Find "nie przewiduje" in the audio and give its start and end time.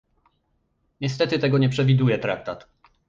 1.57-2.17